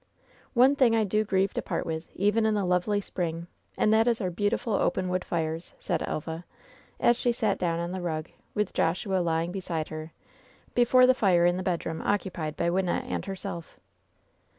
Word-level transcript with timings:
"One 0.55 0.75
thing 0.75 0.95
I 0.95 1.03
do 1.03 1.23
grieve 1.23 1.53
to 1.53 1.61
part 1.61 1.85
with, 1.85 2.07
even 2.15 2.47
in 2.47 2.55
the 2.55 2.65
lovely 2.65 2.97
LOVE'S 2.97 3.11
BITTEREST 3.11 3.37
CUP 3.45 3.77
141 3.77 3.91
spring, 3.93 3.93
and 3.93 3.93
that 3.93 4.09
is 4.09 4.19
our 4.19 4.31
beautiful 4.31 4.73
open 4.73 5.09
wood 5.09 5.23
fires!" 5.23 5.73
said 5.79 6.01
Elva, 6.07 6.43
as 6.99 7.17
she 7.19 7.31
sat 7.31 7.59
down 7.59 7.77
on 7.79 7.91
the 7.91 8.01
rug, 8.01 8.31
with 8.55 8.73
Joshua 8.73 9.19
lying 9.19 9.51
beside 9.51 9.89
her, 9.89 10.11
before 10.73 11.05
the 11.05 11.13
fire 11.13 11.45
in 11.45 11.57
the 11.57 11.61
bedroom 11.61 12.01
occupied 12.01 12.57
by 12.57 12.67
Wynnette 12.67 13.05
and 13.05 13.27
herself. 13.27 13.79